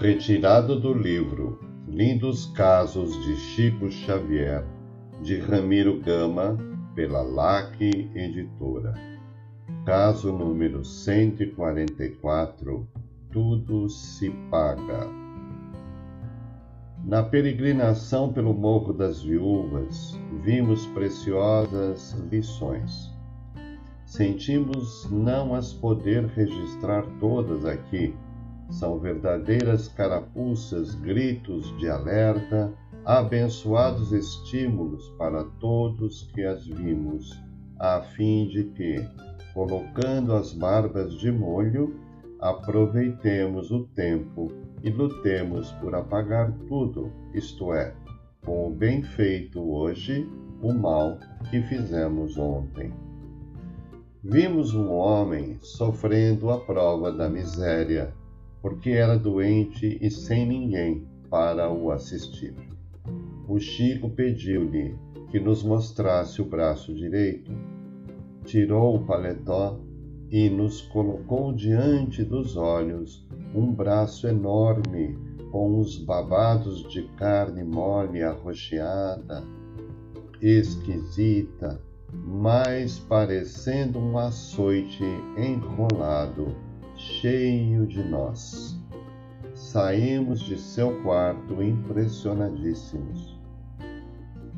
Retirado 0.00 0.80
do 0.80 0.94
livro 0.94 1.60
Lindos 1.86 2.46
Casos 2.46 3.22
de 3.22 3.36
Chico 3.36 3.90
Xavier, 3.90 4.64
de 5.22 5.36
Ramiro 5.36 6.00
Gama, 6.00 6.56
pela 6.94 7.20
LAC 7.20 7.82
Editora. 8.14 8.94
Caso 9.84 10.32
número 10.32 10.82
144 10.82 12.88
Tudo 13.30 13.90
se 13.90 14.30
paga. 14.50 15.06
Na 17.04 17.22
peregrinação 17.22 18.32
pelo 18.32 18.54
Morro 18.54 18.94
das 18.94 19.22
Viúvas, 19.22 20.18
vimos 20.42 20.86
preciosas 20.86 22.12
lições. 22.32 23.12
Sentimos 24.06 25.10
não 25.10 25.54
as 25.54 25.74
poder 25.74 26.24
registrar 26.24 27.04
todas 27.20 27.66
aqui 27.66 28.14
são 28.70 28.98
verdadeiras 28.98 29.88
carapuças, 29.88 30.94
gritos 30.94 31.76
de 31.78 31.88
alerta, 31.88 32.72
abençoados 33.04 34.12
estímulos 34.12 35.08
para 35.18 35.44
todos 35.58 36.30
que 36.34 36.44
as 36.44 36.64
vimos, 36.66 37.38
a 37.78 38.00
fim 38.00 38.46
de 38.48 38.64
que, 38.64 38.96
colocando 39.52 40.34
as 40.34 40.52
barbas 40.52 41.14
de 41.14 41.32
molho, 41.32 41.98
aproveitemos 42.38 43.70
o 43.70 43.84
tempo 43.94 44.52
e 44.82 44.90
lutemos 44.90 45.72
por 45.72 45.94
apagar 45.94 46.52
tudo, 46.68 47.10
isto 47.34 47.72
é, 47.74 47.94
com 48.44 48.68
o 48.68 48.70
bem 48.70 49.02
feito 49.02 49.60
hoje, 49.60 50.26
o 50.62 50.72
mal 50.72 51.18
que 51.50 51.60
fizemos 51.62 52.38
ontem. 52.38 52.92
Vimos 54.22 54.74
um 54.74 54.90
homem 54.90 55.58
sofrendo 55.62 56.50
a 56.50 56.60
prova 56.60 57.10
da 57.10 57.28
miséria 57.28 58.14
porque 58.60 58.90
era 58.90 59.18
doente 59.18 59.98
e 60.00 60.10
sem 60.10 60.46
ninguém 60.46 61.06
para 61.28 61.72
o 61.72 61.90
assistir. 61.90 62.54
O 63.48 63.58
Chico 63.58 64.10
pediu-lhe 64.10 64.96
que 65.30 65.40
nos 65.40 65.62
mostrasse 65.62 66.42
o 66.42 66.44
braço 66.44 66.94
direito, 66.94 67.52
tirou 68.44 68.96
o 68.96 69.06
paletó 69.06 69.80
e 70.30 70.48
nos 70.48 70.80
colocou 70.82 71.52
diante 71.52 72.22
dos 72.22 72.56
olhos 72.56 73.26
um 73.54 73.72
braço 73.72 74.28
enorme 74.28 75.18
com 75.50 75.78
os 75.78 75.96
babados 75.98 76.88
de 76.88 77.02
carne 77.16 77.64
mole 77.64 78.22
arroxeada, 78.22 79.42
esquisita, 80.40 81.80
mas 82.12 82.98
parecendo 82.98 83.98
um 83.98 84.16
açoite 84.16 85.04
enrolado 85.36 86.54
cheio 87.00 87.86
de 87.86 88.02
nós. 88.02 88.78
Saímos 89.54 90.40
de 90.40 90.58
seu 90.58 91.02
quarto 91.02 91.62
impressionadíssimos. 91.62 93.40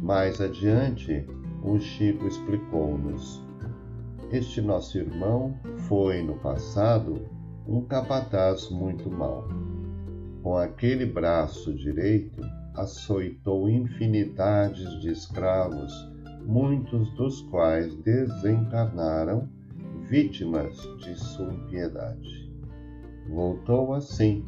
Mais 0.00 0.40
adiante, 0.40 1.24
o 1.62 1.78
Chico 1.78 2.26
explicou-nos: 2.26 3.40
Este 4.32 4.60
nosso 4.60 4.98
irmão 4.98 5.54
foi, 5.88 6.22
no 6.22 6.34
passado, 6.34 7.28
um 7.66 7.82
capataz 7.82 8.68
muito 8.70 9.08
mau. 9.08 9.46
Com 10.42 10.56
aquele 10.56 11.06
braço 11.06 11.72
direito, 11.72 12.42
açoitou 12.74 13.68
infinidades 13.68 15.00
de 15.00 15.12
escravos, 15.12 15.92
muitos 16.44 17.08
dos 17.14 17.40
quais 17.42 17.94
desencarnaram 18.02 19.48
vítimas 20.12 20.76
de 20.98 21.18
sua 21.18 21.50
impiedade. 21.54 22.52
Voltou 23.30 23.94
assim, 23.94 24.44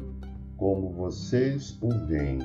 como 0.57 0.93
vocês 0.93 1.75
o 1.81 1.89
veem, 2.05 2.37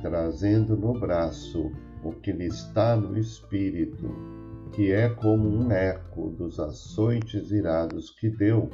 trazendo 0.00 0.74
no 0.74 0.98
braço 0.98 1.70
o 2.02 2.10
que 2.10 2.32
lhe 2.32 2.46
está 2.46 2.96
no 2.96 3.18
espírito, 3.18 4.08
que 4.72 4.92
é 4.92 5.10
como 5.10 5.46
um 5.46 5.70
eco 5.70 6.30
dos 6.30 6.58
açoites 6.58 7.50
irados 7.50 8.08
que 8.12 8.30
deu, 8.30 8.70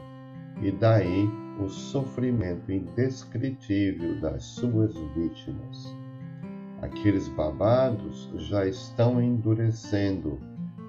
e 0.62 0.70
daí 0.70 1.28
o 1.60 1.68
sofrimento 1.68 2.70
indescritível 2.70 4.20
das 4.20 4.44
suas 4.44 4.94
vítimas. 5.16 5.96
Aqueles 6.80 7.26
babados 7.30 8.30
já 8.36 8.64
estão 8.68 9.20
endurecendo 9.20 10.38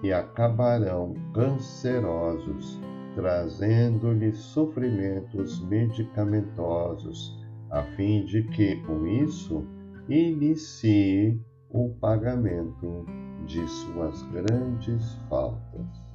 e 0.03 0.13
acabarão 0.13 1.15
cancerosos 1.33 2.79
trazendo-lhe 3.15 4.31
sofrimentos 4.33 5.61
medicamentosos, 5.67 7.39
a 7.69 7.83
fim 7.95 8.25
de 8.25 8.43
que, 8.43 8.75
com 8.83 9.05
isso, 9.07 9.65
inicie 10.09 11.39
o 11.69 11.89
pagamento 11.99 13.05
de 13.45 13.65
suas 13.67 14.21
grandes 14.23 15.15
faltas. 15.29 16.10